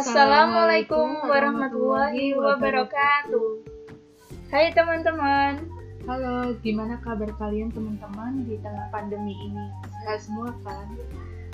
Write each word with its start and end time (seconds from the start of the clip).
Assalamualaikum 0.00 1.28
warahmatullahi 1.28 2.32
wabarakatuh. 2.32 3.60
Hai 4.48 4.72
teman-teman. 4.72 5.68
Halo, 6.08 6.56
gimana 6.64 6.96
kabar 7.04 7.28
kalian 7.36 7.68
teman-teman 7.68 8.48
di 8.48 8.56
tengah 8.64 8.88
pandemi 8.88 9.36
ini? 9.36 9.68
Sehat 10.00 10.24
semua 10.24 10.56
kan? 10.64 10.88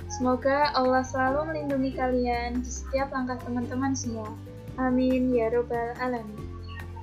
Semoga 0.06 0.70
Allah 0.78 1.02
selalu 1.02 1.50
melindungi 1.50 1.98
kalian 1.98 2.62
di 2.62 2.70
setiap 2.70 3.10
langkah 3.10 3.34
teman-teman 3.42 3.98
semua. 3.98 4.30
Amin 4.78 5.34
ya 5.34 5.50
robbal 5.50 5.98
alamin. 5.98 6.46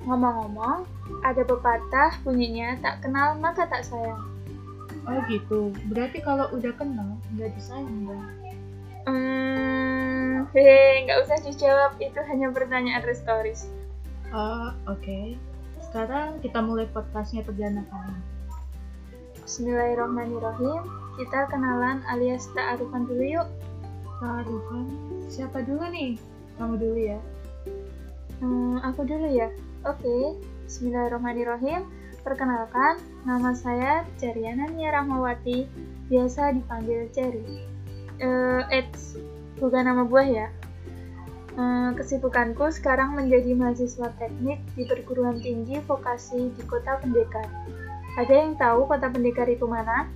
Ngomong-ngomong, 0.08 0.88
ada 1.28 1.44
pepatah 1.44 2.24
bunyinya 2.24 2.80
tak 2.80 3.04
kenal 3.04 3.36
maka 3.36 3.68
tak 3.68 3.84
sayang. 3.84 4.32
Oh 5.04 5.20
gitu, 5.28 5.76
berarti 5.92 6.24
kalau 6.24 6.48
udah 6.56 6.72
kenal 6.72 7.20
nggak 7.36 7.52
disayang 7.52 8.08
dong? 8.08 8.24
Hmm, 9.04 9.53
hehe, 10.54 11.02
nggak 11.04 11.18
usah 11.26 11.38
dijawab, 11.42 11.98
itu 11.98 12.20
hanya 12.30 12.54
pertanyaan 12.54 13.02
restoris. 13.02 13.66
Oh, 14.30 14.70
oke. 14.86 15.34
Sekarang 15.82 16.38
kita 16.38 16.62
mulai 16.62 16.86
podcastnya 16.94 17.42
perdana 17.42 17.82
kali. 17.90 18.14
Bismillahirrahmanirrahim. 19.42 20.86
Kita 21.18 21.50
kenalan 21.50 22.06
alias 22.06 22.46
ta'arufan 22.54 23.06
dulu 23.10 23.42
yuk. 23.42 23.48
Ta'arufan? 24.22 24.86
Siapa 25.26 25.66
dulu 25.66 25.90
nih? 25.90 26.14
Kamu 26.58 26.78
dulu 26.78 26.98
ya. 27.02 27.18
Hmm, 28.38 28.78
aku 28.86 29.02
dulu 29.02 29.26
ya. 29.26 29.50
Oke. 29.82 30.38
Bismillahirrahmanirrahim. 30.70 31.86
Perkenalkan, 32.22 33.02
nama 33.26 33.52
saya 33.52 34.06
Jariana 34.16 34.70
Nia 34.72 34.96
Rahmawati, 34.96 35.68
biasa 36.08 36.56
dipanggil 36.56 37.10
Cherry 37.12 37.74
uh, 38.22 38.62
it's 38.70 39.18
bukan 39.58 39.82
nama 39.86 40.02
buah 40.06 40.28
ya. 40.28 40.48
Uh, 41.54 41.94
kesibukanku 41.94 42.66
sekarang 42.74 43.14
menjadi 43.14 43.54
mahasiswa 43.54 44.10
teknik 44.18 44.58
di 44.74 44.82
perguruan 44.90 45.38
tinggi 45.38 45.78
vokasi 45.86 46.50
di 46.50 46.62
kota 46.66 46.98
Pendekar. 46.98 47.46
Ada 48.18 48.34
yang 48.34 48.58
tahu 48.58 48.90
kota 48.90 49.06
Pendekar 49.06 49.46
itu 49.46 49.62
mana? 49.66 50.10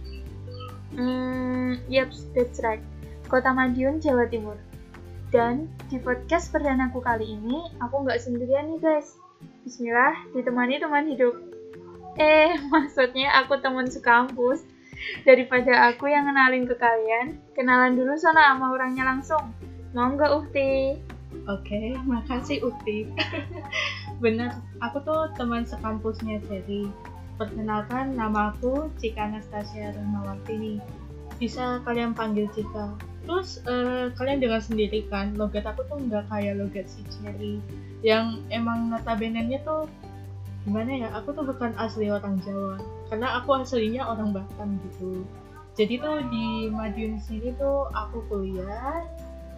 Hmm, 0.98 1.78
yep, 1.86 2.11
that's 2.34 2.59
right. 2.64 2.83
Kota 3.31 3.55
Madiun, 3.55 4.03
Jawa 4.03 4.27
Timur. 4.27 4.59
Dan 5.28 5.69
di 5.92 6.00
podcast 6.00 6.50
perdanaku 6.50 7.05
kali 7.05 7.39
ini, 7.39 7.70
aku 7.84 8.03
nggak 8.03 8.19
sendirian 8.19 8.75
nih 8.75 8.81
guys. 8.81 9.20
Bismillah, 9.62 10.16
ditemani 10.34 10.81
teman 10.81 11.06
hidup. 11.06 11.36
Eh, 12.19 12.56
maksudnya 12.75 13.31
aku 13.44 13.61
teman 13.62 13.86
sekampus 13.86 14.66
Daripada 15.22 15.92
aku 15.92 16.10
yang 16.10 16.27
kenalin 16.27 16.64
ke 16.66 16.74
kalian, 16.74 17.38
kenalan 17.54 17.94
dulu 17.94 18.14
sana 18.18 18.54
sama 18.54 18.74
orangnya 18.74 19.06
langsung. 19.06 19.54
Mau 19.94 20.12
nggak 20.12 20.32
Ukti? 20.34 20.98
Oke, 21.48 21.96
makasih 22.04 22.64
Ukti. 22.64 23.08
Bener, 24.22 24.58
aku 24.82 25.00
tuh 25.04 25.32
teman 25.36 25.64
sekampusnya 25.64 26.42
jadi. 26.48 26.88
Perkenalkan, 27.38 28.19
nama 28.19 28.50
aku 28.50 28.91
Cika 28.98 29.30
Anastasia 29.30 29.94
Rahmawati. 29.94 30.82
Bisa 31.38 31.78
kalian 31.86 32.12
panggil 32.12 32.50
Cika. 32.50 32.98
Terus 33.22 33.62
uh, 33.69 34.10
kalian 34.19 34.42
dengar 34.42 34.58
sendiri 34.58 35.06
kan, 35.06 35.38
logat 35.38 35.62
aku 35.62 35.86
tuh 35.86 36.00
nggak 36.02 36.26
kayak 36.32 36.58
logat 36.58 36.91
si 36.91 37.04
Cherry. 37.12 37.62
Yang 38.02 38.42
emang 38.50 38.91
notabene-nya 38.91 39.62
tuh 39.62 39.86
gimana 40.69 40.92
ya 41.00 41.08
aku 41.16 41.33
tuh 41.33 41.48
bukan 41.48 41.72
asli 41.80 42.12
orang 42.12 42.36
Jawa. 42.44 42.77
Karena 43.08 43.41
aku 43.41 43.64
aslinya 43.64 44.05
orang 44.05 44.36
Batam 44.36 44.77
gitu. 44.84 45.25
Jadi 45.80 45.97
tuh 45.97 46.20
di 46.28 46.69
Madiun 46.69 47.16
sini 47.16 47.56
tuh 47.56 47.88
aku 47.97 48.20
kuliah 48.28 49.08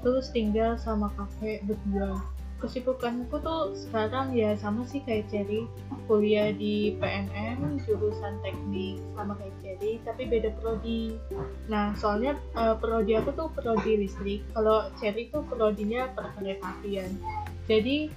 terus 0.07 0.31
tinggal 0.31 0.79
sama 0.79 1.11
kakek 1.19 1.67
berdua. 1.67 2.23
Kesibukanku 2.61 3.41
tuh 3.41 3.73
sekarang 3.73 4.37
ya 4.37 4.55
sama 4.55 4.87
sih 4.87 5.03
kayak 5.03 5.27
Cherry. 5.33 5.67
Kuliah 6.07 6.55
di 6.55 6.95
PNM 7.01 7.83
jurusan 7.83 8.39
teknik 8.47 9.03
sama 9.19 9.35
kayak 9.35 9.57
Cherry 9.67 9.93
tapi 10.07 10.31
beda 10.31 10.55
prodi. 10.63 11.19
Nah 11.67 11.97
soalnya 11.99 12.39
uh, 12.55 12.79
prodi 12.79 13.19
aku 13.19 13.35
tuh 13.35 13.51
prodi 13.51 14.07
listrik. 14.07 14.47
Kalau 14.55 14.93
Cherry 15.01 15.33
tuh 15.33 15.43
prodinya 15.49 16.07
perkeretaapian 16.15 17.17
jadi 17.71 18.11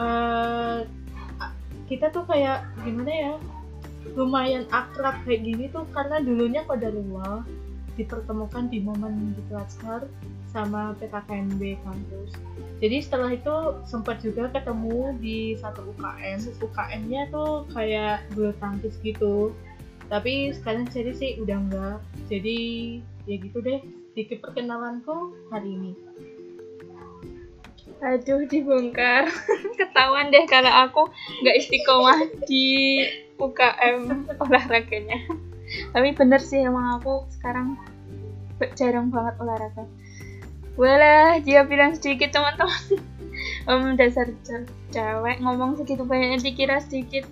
uh, 0.00 0.88
kita 1.86 2.10
tuh 2.10 2.26
kayak 2.26 2.66
gimana 2.82 3.10
ya 3.10 3.34
lumayan 4.14 4.66
akrab 4.70 5.18
kayak 5.26 5.42
gini 5.42 5.66
tuh 5.70 5.82
karena 5.90 6.22
dulunya 6.22 6.62
kodarullah 6.66 7.42
dipertemukan 7.96 8.68
di 8.68 8.78
momen 8.84 9.34
di 9.34 9.42
Klaskar 9.48 10.04
sama 10.52 10.94
PKKMB 11.00 11.60
kampus. 11.82 12.30
Jadi 12.80 12.96
setelah 13.02 13.32
itu 13.32 13.56
sempat 13.88 14.20
juga 14.20 14.52
ketemu 14.52 15.16
di 15.20 15.56
satu 15.56 15.96
UKM. 15.96 16.38
UKM-nya 16.60 17.32
tuh 17.32 17.64
kayak 17.72 18.24
bulu 18.36 18.52
tangkis 18.60 18.96
gitu. 19.00 19.52
Tapi 20.06 20.54
sekarang 20.54 20.86
jadi 20.92 21.12
sih 21.12 21.30
udah 21.40 21.56
enggak. 21.56 21.98
Jadi 22.28 22.58
ya 23.26 23.36
gitu 23.42 23.58
deh 23.64 23.80
sedikit 24.12 24.44
perkenalanku 24.44 25.34
hari 25.52 25.76
ini. 25.76 25.92
Aduh 28.04 28.44
dibongkar. 28.44 29.32
Ketahuan 29.80 30.28
deh 30.28 30.44
kalau 30.44 30.72
aku 30.72 31.02
nggak 31.40 31.56
istiqomah 31.56 32.20
di 32.44 32.64
UKM 33.40 34.28
olahraganya. 34.40 35.18
Tapi 35.92 36.08
bener 36.12 36.40
sih 36.40 36.62
emang 36.62 37.00
aku 37.00 37.24
sekarang 37.40 37.80
jarang 38.76 39.08
banget 39.08 39.34
olahraga. 39.40 39.84
Walah 40.76 41.40
dia 41.40 41.64
bilang 41.64 41.96
sedikit 41.96 42.32
teman-teman. 42.32 43.00
Um, 43.66 43.98
Dasar 43.98 44.30
cewek 44.94 45.42
ngomong 45.42 45.76
segitu 45.76 46.06
banyaknya 46.06 46.40
dikira 46.40 46.78
sedikit. 46.80 47.26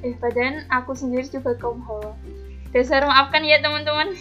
Eh 0.00 0.16
badan 0.16 0.64
aku 0.70 0.94
sendiri 0.94 1.26
juga 1.26 1.52
kaum 1.58 1.82
hawa. 1.84 2.14
Dasar 2.70 3.04
maafkan 3.04 3.44
ya 3.44 3.60
teman-teman. 3.60 4.14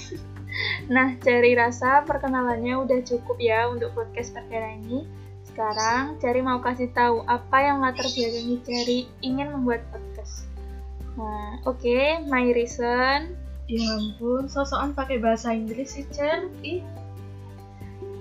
Nah, 0.90 1.14
cari 1.22 1.54
rasa 1.54 2.02
perkenalannya 2.10 2.74
udah 2.74 3.06
cukup 3.06 3.38
ya 3.38 3.70
untuk 3.70 3.94
podcast 3.94 4.34
perdana 4.34 4.82
ini. 4.82 5.06
Sekarang, 5.50 6.22
Cari 6.22 6.40
mau 6.46 6.62
kasih 6.62 6.94
tahu 6.94 7.26
apa 7.26 7.58
yang 7.60 7.82
latar 7.82 8.06
belakangi 8.06 8.58
Cari 8.62 9.00
ingin 9.26 9.50
membuat 9.50 9.82
podcast. 9.90 10.46
Nah, 11.18 11.60
oke, 11.66 11.82
okay, 11.82 12.22
my 12.30 12.54
reason. 12.54 13.34
Ya 13.70 13.86
ampun, 13.98 14.50
sosokan 14.50 14.94
pakai 14.94 15.18
bahasa 15.18 15.54
Inggris 15.54 15.98
sih, 15.98 16.06
Cer. 16.14 16.50
Ih. 16.62 16.82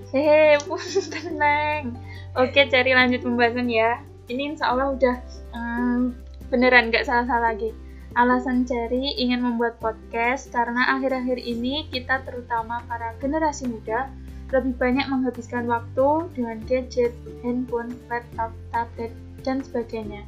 Hehe, 0.08 0.56
pun 0.66 0.80
tenang. 1.12 1.96
Oke, 2.32 2.64
Cari 2.68 2.96
lanjut 2.96 3.20
pembahasan 3.20 3.68
ya. 3.68 4.00
Ini 4.28 4.56
insya 4.56 4.72
Allah 4.72 4.92
udah 4.92 5.16
um, 5.56 6.12
beneran 6.48 6.88
gak 6.88 7.04
salah-salah 7.04 7.52
lagi. 7.52 7.72
Alasan 8.16 8.64
Cari 8.64 9.20
ingin 9.20 9.44
membuat 9.44 9.76
podcast 9.78 10.48
karena 10.48 10.96
akhir-akhir 10.96 11.38
ini 11.38 11.86
kita 11.92 12.24
terutama 12.24 12.80
para 12.88 13.14
generasi 13.20 13.68
muda 13.68 14.08
lebih 14.48 14.74
banyak 14.80 15.06
menghabiskan 15.12 15.68
waktu 15.68 16.08
dengan 16.32 16.58
gadget, 16.64 17.12
handphone, 17.44 17.92
laptop, 18.08 18.50
tablet, 18.72 19.12
dan 19.44 19.60
sebagainya. 19.60 20.24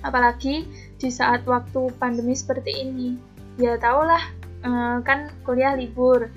Apalagi 0.00 0.64
di 0.96 1.08
saat 1.12 1.44
waktu 1.44 1.92
pandemi 2.00 2.32
seperti 2.32 2.72
ini. 2.72 3.20
Ya 3.60 3.76
tahulah, 3.76 4.20
eh, 4.64 4.98
kan 5.04 5.32
kuliah 5.44 5.76
libur. 5.76 6.32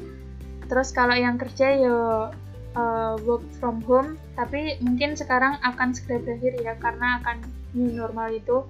Terus 0.68 0.92
kalau 0.92 1.16
yang 1.16 1.40
kerja 1.42 1.68
ya 1.76 1.98
uh, 2.78 3.16
work 3.26 3.42
from 3.58 3.82
home, 3.86 4.20
tapi 4.38 4.78
mungkin 4.86 5.18
sekarang 5.18 5.58
akan 5.66 5.98
segera 5.98 6.22
berakhir 6.22 6.54
ya 6.62 6.74
karena 6.78 7.18
akan 7.24 7.38
new 7.74 7.90
normal 7.94 8.30
itu 8.34 8.66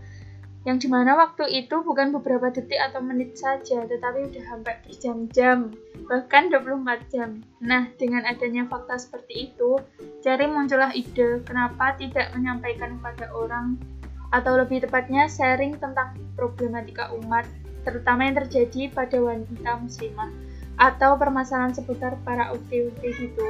yang 0.69 0.77
di 0.77 0.85
mana 0.85 1.17
waktu 1.17 1.49
itu 1.49 1.81
bukan 1.81 2.13
beberapa 2.13 2.53
detik 2.53 2.77
atau 2.77 3.01
menit 3.01 3.33
saja, 3.33 3.89
tetapi 3.89 4.29
udah 4.29 4.43
sampai 4.53 4.77
berjam-jam, 4.85 5.73
bahkan 6.05 6.53
24 6.53 7.09
jam. 7.09 7.41
Nah, 7.57 7.89
dengan 7.97 8.21
adanya 8.29 8.69
fakta 8.69 9.01
seperti 9.01 9.49
itu, 9.49 9.81
cari 10.21 10.45
muncullah 10.45 10.93
ide 10.93 11.41
kenapa 11.41 11.97
tidak 11.97 12.29
menyampaikan 12.37 13.01
kepada 13.01 13.33
orang, 13.33 13.81
atau 14.29 14.61
lebih 14.61 14.85
tepatnya 14.85 15.25
sharing 15.25 15.73
tentang 15.81 16.13
problematika 16.37 17.09
umat, 17.17 17.49
terutama 17.81 18.29
yang 18.29 18.37
terjadi 18.45 18.93
pada 18.93 19.17
wanita 19.17 19.73
muslimah, 19.81 20.29
atau 20.77 21.17
permasalahan 21.17 21.73
seputar 21.73 22.13
para 22.21 22.53
ukti-ukti 22.53 23.09
gitu. 23.17 23.47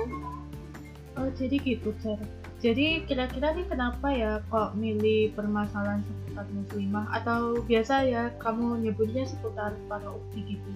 Oh, 1.20 1.28
jadi 1.36 1.60
gitu, 1.60 1.92
Cer. 2.00 2.39
Jadi 2.60 3.08
kira-kira 3.08 3.56
nih 3.56 3.64
kenapa 3.72 4.12
ya 4.12 4.44
kok 4.52 4.76
milih 4.76 5.32
permasalahan 5.32 6.04
seputar 6.04 6.44
muslimah 6.52 7.08
atau 7.16 7.64
biasa 7.64 8.04
ya 8.04 8.36
kamu 8.36 8.84
nyebutnya 8.84 9.24
seputar 9.24 9.72
para 9.88 10.12
ukti 10.12 10.60
gitu? 10.60 10.72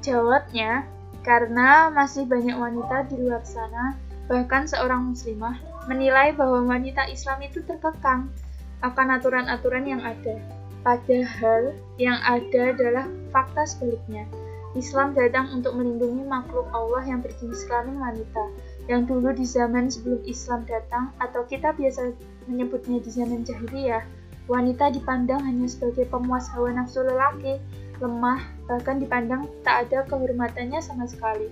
Jawabnya, 0.00 0.88
karena 1.20 1.92
masih 1.92 2.24
banyak 2.24 2.56
wanita 2.56 3.08
di 3.12 3.16
luar 3.20 3.44
sana, 3.44 3.92
bahkan 4.24 4.64
seorang 4.64 5.12
muslimah, 5.12 5.60
menilai 5.84 6.32
bahwa 6.32 6.64
wanita 6.64 7.12
Islam 7.12 7.44
itu 7.44 7.60
terkekang 7.64 8.32
akan 8.80 9.08
aturan-aturan 9.20 9.84
yang 9.84 10.00
ada. 10.00 10.40
Padahal 10.80 11.76
yang 11.96 12.20
ada 12.24 12.72
adalah 12.72 13.08
fakta 13.32 13.64
sebaliknya. 13.68 14.28
Islam 14.76 15.16
datang 15.16 15.48
untuk 15.54 15.76
melindungi 15.76 16.24
makhluk 16.28 16.68
Allah 16.72 17.04
yang 17.08 17.24
berjenis 17.24 17.64
kelamin 17.64 17.96
wanita 17.96 18.44
yang 18.84 19.08
dulu 19.08 19.32
di 19.32 19.48
zaman 19.48 19.88
sebelum 19.88 20.20
Islam 20.28 20.68
datang 20.68 21.08
atau 21.16 21.44
kita 21.48 21.72
biasa 21.72 22.12
menyebutnya 22.48 23.00
di 23.00 23.10
zaman 23.10 23.40
jahiliyah, 23.40 24.04
wanita 24.44 24.92
dipandang 24.92 25.40
hanya 25.40 25.64
sebagai 25.64 26.04
pemuas 26.12 26.52
hawa 26.52 26.76
nafsu 26.76 27.00
lelaki, 27.00 27.56
lemah, 28.02 28.44
bahkan 28.68 29.00
dipandang 29.00 29.48
tak 29.64 29.88
ada 29.88 30.04
kehormatannya 30.08 30.84
sama 30.84 31.08
sekali. 31.08 31.48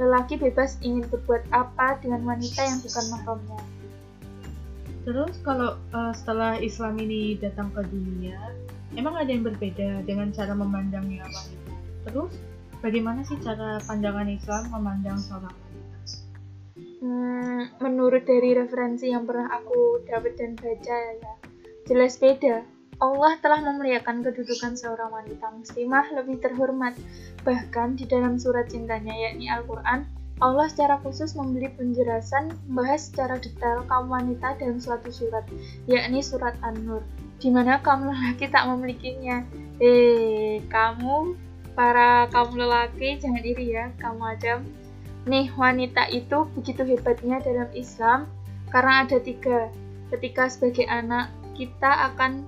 Lelaki 0.00 0.42
bebas 0.42 0.80
ingin 0.82 1.06
berbuat 1.06 1.46
apa 1.54 2.02
dengan 2.02 2.26
wanita 2.26 2.60
yang 2.66 2.78
bukan 2.82 3.04
mahramnya. 3.14 3.60
Terus 5.02 5.34
kalau 5.42 5.78
uh, 5.94 6.14
setelah 6.14 6.58
Islam 6.62 6.98
ini 6.98 7.38
datang 7.38 7.70
ke 7.74 7.82
dunia, 7.90 8.38
emang 8.94 9.18
ada 9.18 9.30
yang 9.30 9.42
berbeda 9.46 10.02
dengan 10.06 10.30
cara 10.30 10.54
memandangnya 10.54 11.26
wanita? 11.26 11.72
Terus 12.10 12.32
bagaimana 12.82 13.22
sih 13.26 13.38
cara 13.38 13.78
pandangan 13.82 14.26
Islam 14.30 14.62
memandang 14.70 15.18
seorang 15.18 15.54
Hmm, 17.02 17.66
menurut 17.82 18.22
dari 18.22 18.54
referensi 18.54 19.10
yang 19.10 19.26
pernah 19.26 19.50
aku 19.50 20.06
dapat 20.06 20.38
dan 20.38 20.54
baca 20.54 20.96
ya, 21.18 21.34
jelas 21.90 22.14
beda. 22.14 22.62
Allah 23.02 23.34
telah 23.42 23.58
memuliakan 23.58 24.22
kedudukan 24.22 24.78
seorang 24.78 25.10
wanita 25.10 25.50
muslimah 25.50 26.14
lebih 26.14 26.38
terhormat. 26.38 26.94
Bahkan 27.42 27.98
di 27.98 28.06
dalam 28.06 28.38
surat 28.38 28.70
cintanya 28.70 29.10
yakni 29.18 29.50
Al-Quran, 29.50 30.06
Allah 30.38 30.70
secara 30.70 31.02
khusus 31.02 31.34
memberi 31.34 31.74
penjelasan 31.74 32.54
membahas 32.70 33.10
secara 33.10 33.34
detail 33.42 33.82
kaum 33.90 34.06
wanita 34.06 34.54
dalam 34.62 34.78
suatu 34.78 35.10
surat, 35.10 35.42
yakni 35.90 36.22
surat 36.22 36.54
An-Nur, 36.62 37.02
di 37.42 37.50
mana 37.50 37.82
kaum 37.82 38.06
lelaki 38.06 38.46
tak 38.46 38.70
memilikinya. 38.70 39.42
Eh, 39.82 40.62
kamu, 40.70 41.34
para 41.74 42.30
kaum 42.30 42.54
lelaki, 42.54 43.18
jangan 43.18 43.42
iri 43.42 43.74
ya, 43.74 43.90
kamu 43.98 44.22
Adam 44.38 44.81
Nih, 45.22 45.54
wanita 45.54 46.10
itu 46.10 46.50
begitu 46.58 46.82
hebatnya 46.82 47.38
dalam 47.38 47.70
Islam 47.78 48.26
karena 48.74 49.06
ada 49.06 49.22
tiga. 49.22 49.70
Ketika 50.10 50.50
sebagai 50.50 50.84
anak, 50.90 51.30
kita 51.54 52.10
akan 52.10 52.42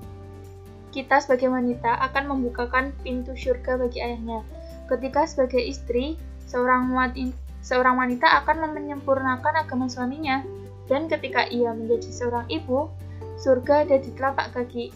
kita 0.91 1.19
sebagai 1.23 1.51
wanita 1.51 1.91
akan 2.11 2.35
membukakan 2.35 2.95
pintu 3.03 3.35
surga 3.35 3.79
bagi 3.79 4.03
ayahnya. 4.03 4.43
Ketika 4.91 5.27
sebagai 5.27 5.63
istri, 5.63 6.19
seorang 6.51 6.91
wanita, 6.91 7.35
seorang 7.63 7.95
wanita 7.99 8.43
akan 8.43 8.75
menyempurnakan 8.75 9.55
agama 9.67 9.87
suaminya. 9.87 10.43
Dan 10.85 11.09
ketika 11.09 11.49
ia 11.49 11.73
menjadi 11.73 12.11
seorang 12.13 12.45
ibu, 12.53 12.93
surga 13.41 13.89
ada 13.89 13.97
di 14.03 14.11
telapak 14.13 14.53
kaki 14.53 14.93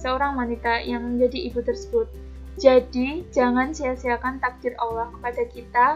seorang 0.00 0.34
wanita 0.34 0.82
yang 0.82 1.04
menjadi 1.04 1.52
ibu 1.52 1.60
tersebut. 1.62 2.08
Jadi, 2.58 3.24
jangan 3.30 3.70
sia-siakan 3.70 4.42
takdir 4.42 4.74
Allah 4.82 5.08
kepada 5.14 5.42
kita 5.48 5.86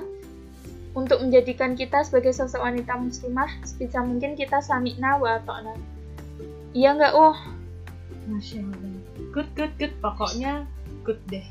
untuk 0.95 1.19
menjadikan 1.21 1.75
kita 1.75 2.07
sebagai 2.07 2.31
sosok 2.31 2.63
wanita 2.63 2.95
muslimah 2.95 3.51
sebisa 3.67 4.01
mungkin 4.01 4.39
kita 4.39 4.63
sami 4.63 4.95
nawa 4.97 5.43
atau 5.43 5.75
iya 6.75 6.95
nggak 6.95 7.15
oh 7.15 7.35
masya 8.31 8.63
allah 8.63 8.95
good 9.35 9.51
good 9.59 9.75
good 9.79 9.95
pokoknya 9.99 10.65
good 11.03 11.21
deh 11.29 11.45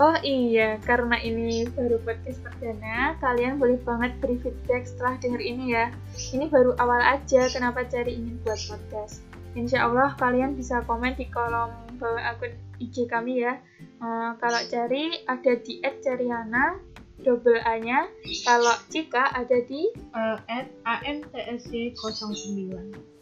Oh 0.00 0.16
iya, 0.24 0.80
karena 0.88 1.20
ini 1.20 1.68
baru 1.68 2.00
podcast 2.00 2.40
perdana, 2.40 3.12
kalian 3.20 3.60
boleh 3.60 3.76
banget 3.84 4.16
beri 4.24 4.40
feedback 4.40 4.88
setelah 4.88 5.20
denger 5.20 5.38
ini 5.44 5.76
ya. 5.76 5.92
Ini 6.32 6.48
baru 6.48 6.72
awal 6.80 7.20
aja, 7.20 7.46
kenapa 7.52 7.84
cari 7.84 8.16
ingin 8.16 8.40
buat 8.40 8.56
podcast. 8.72 9.20
Insya 9.52 9.84
Allah 9.84 10.16
kalian 10.16 10.56
bisa 10.56 10.80
komen 10.88 11.12
di 11.12 11.28
kolom 11.28 11.76
bawah 12.00 12.24
akun 12.34 12.56
IG 12.80 13.06
kami 13.06 13.44
ya. 13.44 13.60
Uh, 14.00 14.32
kalau 14.40 14.58
cari 14.66 15.22
ada 15.28 15.52
di 15.60 15.84
@cariana 15.84 16.80
double 17.22 17.58
A-nya. 17.62 18.10
Kalau 18.44 18.74
Cika 18.90 19.32
ada 19.32 19.58
di 19.66 19.88
uh, 20.14 20.38
at 20.50 20.68
amtsc 20.84 21.94
09. 21.96 23.12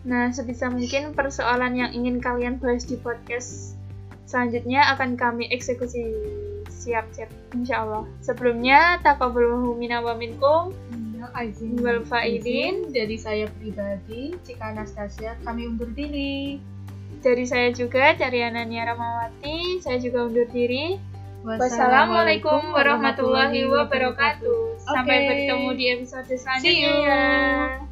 Nah, 0.00 0.32
sebisa 0.32 0.72
mungkin 0.72 1.12
persoalan 1.12 1.76
yang 1.76 1.90
ingin 1.92 2.18
kalian 2.24 2.56
bahas 2.56 2.88
di 2.88 2.96
podcast 2.96 3.76
selanjutnya 4.24 4.86
akan 4.96 5.18
kami 5.18 5.50
eksekusi 5.50 6.06
siap-siap 6.70 7.28
insya 7.52 7.84
Allah. 7.84 8.04
Sebelumnya, 8.24 9.02
takabul 9.04 9.76
mina 9.76 10.00
wa 10.00 10.16
minkum 10.16 10.72
wal 11.84 12.00
faidin 12.08 12.88
dari 12.96 13.20
saya 13.20 13.46
pribadi, 13.60 14.32
Cika 14.40 14.72
Anastasia, 14.72 15.36
kami 15.44 15.68
undur 15.68 15.92
diri. 15.92 16.56
Dari 17.20 17.44
saya 17.44 17.68
juga, 17.76 18.16
Cariana 18.16 18.64
Niara 18.64 18.96
Mawati, 18.96 19.84
saya 19.84 20.00
juga 20.00 20.24
undur 20.24 20.48
diri. 20.48 20.96
Wassalamualaikum 21.40 22.76
warahmatullahi 22.76 23.64
wabarakatuh. 23.64 24.76
Sampai 24.84 25.24
bertemu 25.24 25.68
di 25.72 25.84
episode 25.96 26.28
selanjutnya. 26.36 27.88